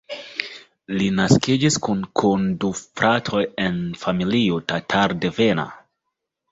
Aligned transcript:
Li 0.99 1.09
naskiĝis 1.19 1.77
kune 1.89 2.09
kun 2.21 2.49
du 2.65 2.73
fratoj 2.81 3.45
en 3.69 3.79
familio 4.07 4.61
tatar-devena. 4.73 5.73